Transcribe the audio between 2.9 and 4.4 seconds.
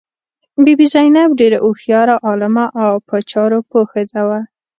په چارو پوه ښځه وه.